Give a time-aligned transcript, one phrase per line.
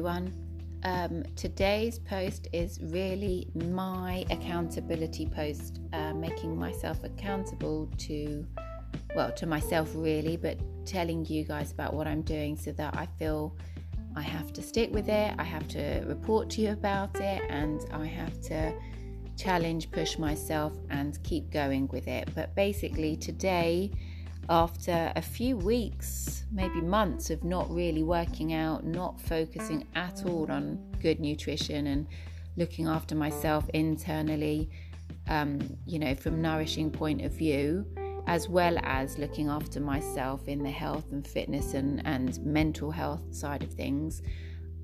[0.00, 0.32] everyone.
[0.84, 8.46] Um, today's post is really my accountability post, uh, making myself accountable to,
[9.14, 13.08] well, to myself really, but telling you guys about what I'm doing so that I
[13.18, 13.54] feel
[14.16, 17.82] I have to stick with it, I have to report to you about it, and
[17.92, 18.72] I have to
[19.36, 22.30] challenge, push myself, and keep going with it.
[22.34, 23.90] But basically, today,
[24.50, 30.50] after a few weeks, maybe months of not really working out, not focusing at all
[30.50, 32.08] on good nutrition and
[32.56, 34.68] looking after myself internally,
[35.28, 37.86] um, you know, from nourishing point of view,
[38.26, 43.22] as well as looking after myself in the health and fitness and, and mental health
[43.32, 44.20] side of things.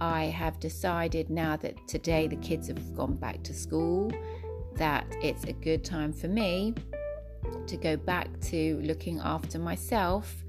[0.00, 4.12] I have decided now that today the kids have gone back to school
[4.76, 6.74] that it's a good time for me
[7.66, 10.44] to go back to looking after myself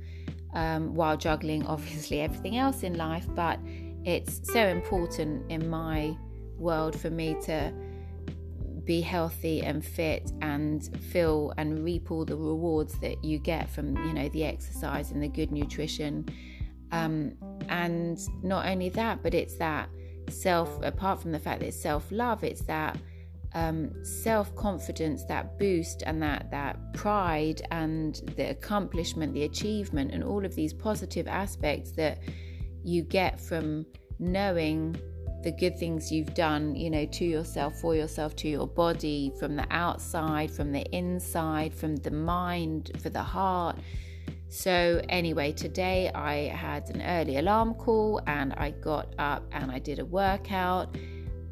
[0.54, 3.28] um, while juggling obviously everything else in life.
[3.36, 3.60] But
[4.04, 6.18] it's so important in my
[6.58, 7.74] world for me to
[8.88, 13.98] be healthy and fit and feel and reap all the rewards that you get from
[14.08, 16.26] you know the exercise and the good nutrition
[16.94, 17.34] um,
[17.68, 19.90] and not only that but it's that
[20.30, 22.98] self apart from the fact that it's self-love it's that
[23.54, 30.24] um, self confidence, that boost, and that that pride, and the accomplishment, the achievement, and
[30.24, 32.20] all of these positive aspects that
[32.84, 33.86] you get from
[34.20, 34.96] knowing
[35.44, 39.56] the good things you've done, you know, to yourself, for yourself, to your body, from
[39.56, 43.78] the outside, from the inside, from the mind, for the heart.
[44.50, 49.80] So, anyway, today I had an early alarm call and I got up and I
[49.80, 50.96] did a workout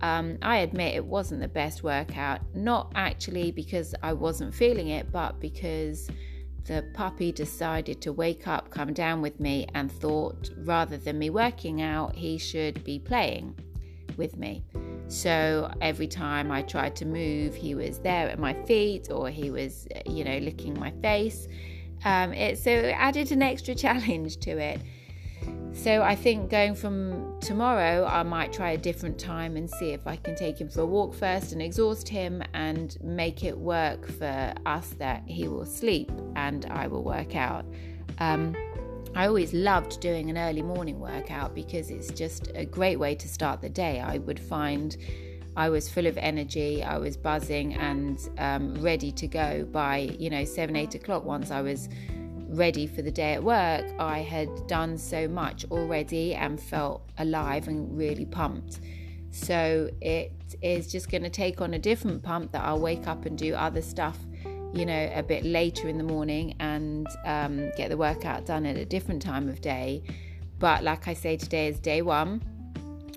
[0.02, 5.12] um, I admit it wasn't the best workout, not actually because I wasn't feeling it,
[5.12, 6.10] but because
[6.66, 11.30] the puppy decided to wake up, come down with me, and thought rather than me
[11.30, 13.56] working out, he should be playing
[14.18, 14.64] with me.
[15.08, 19.52] So every time I tried to move, he was there at my feet or he
[19.52, 21.48] was, you know, licking my face.
[22.04, 24.82] Um, it, so it added an extra challenge to it.
[25.76, 30.08] So I think going from tomorrow, I might try a different time and see if
[30.08, 34.08] I can take him for a walk first and exhaust him and make it work
[34.08, 37.66] for us that he will sleep and I will work out.
[38.20, 38.56] Um,
[39.16, 43.28] I always loved doing an early morning workout because it's just a great way to
[43.28, 44.00] start the day.
[44.00, 44.98] I would find
[45.56, 50.30] I was full of energy, I was buzzing and um, ready to go by, you
[50.30, 51.90] know, seven, eight o'clock once I was
[52.56, 57.68] ready for the day at work, I had done so much already and felt alive
[57.68, 58.80] and really pumped.
[59.32, 63.26] So it is just going to take on a different pump that I'll wake up
[63.26, 64.18] and do other stuff,
[64.74, 68.78] you know, a bit later in the morning and um, get the workout done at
[68.78, 70.04] a different time of day.
[70.58, 72.42] But like I say, today is day one.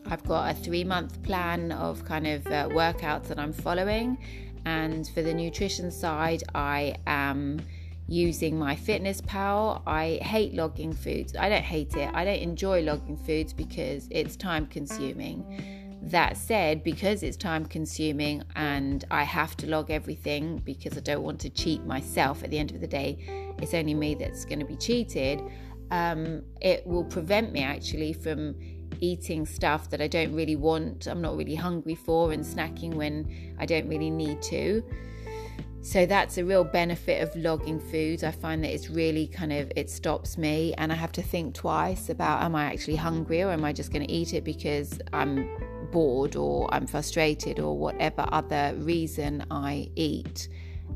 [0.06, 4.18] I've got a three month plan of kind of uh, workouts that I'm following.
[4.64, 7.60] And for the nutrition side, I am
[8.08, 11.36] using MyFitnessPal I hate logging foods.
[11.36, 12.10] I don't hate it.
[12.14, 15.98] I don't enjoy logging foods because it's time consuming.
[16.00, 21.22] That said, because it's time consuming and I have to log everything because I don't
[21.22, 24.60] want to cheat myself at the end of the day, it's only me that's going
[24.60, 25.42] to be cheated.
[25.90, 28.54] Um, it will prevent me actually from
[29.00, 33.54] eating stuff that I don't really want, I'm not really hungry for, and snacking when
[33.58, 34.82] I don't really need to.
[35.80, 38.24] So that's a real benefit of logging foods.
[38.24, 41.54] I find that it's really kind of it stops me and I have to think
[41.54, 44.98] twice about am I actually hungry or am I just going to eat it because
[45.12, 45.48] I'm
[45.90, 50.48] bored or I'm frustrated or whatever other reason I eat.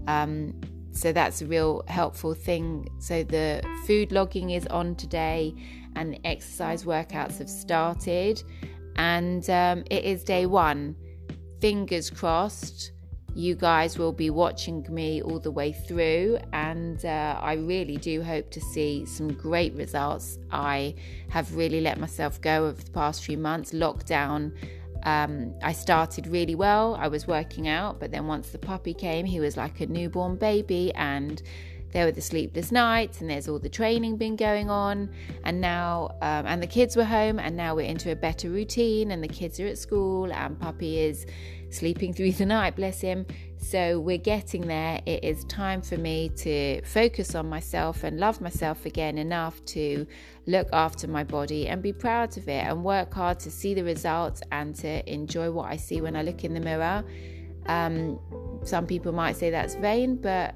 [0.08, 0.60] Um,
[0.90, 2.88] so that's a real helpful thing.
[2.98, 5.54] So the food logging is on today
[5.96, 8.42] and the exercise workouts have started
[8.96, 10.96] and um, it is day one.
[11.60, 12.92] Fingers crossed
[13.34, 18.22] you guys will be watching me all the way through, and uh, I really do
[18.22, 20.38] hope to see some great results.
[20.50, 20.94] I
[21.30, 23.72] have really let myself go over the past few months.
[23.72, 24.52] Lockdown,
[25.04, 26.94] um, I started really well.
[27.00, 30.36] I was working out, but then once the puppy came, he was like a newborn
[30.36, 31.42] baby, and
[31.92, 35.10] there were the sleepless nights, and there's all the training been going on,
[35.44, 39.10] and now, um, and the kids were home, and now we're into a better routine,
[39.10, 41.24] and the kids are at school, and puppy is
[41.72, 43.26] sleeping through the night, bless him.
[43.58, 45.00] So we're getting there.
[45.06, 50.06] It is time for me to focus on myself and love myself again enough to
[50.46, 53.84] look after my body and be proud of it and work hard to see the
[53.84, 57.04] results and to enjoy what I see when I look in the mirror.
[57.66, 58.18] Um,
[58.64, 60.54] some people might say that's vain, but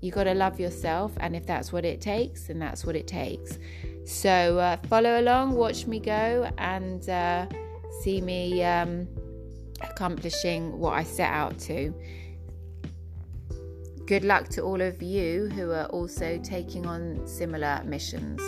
[0.00, 3.06] you got to love yourself, and if that's what it takes, then that's what it
[3.06, 3.58] takes.
[4.04, 7.46] So uh, follow along, watch me go, and uh,
[8.00, 9.06] see me um,
[9.82, 11.94] accomplishing what I set out to.
[14.06, 18.40] Good luck to all of you who are also taking on similar missions.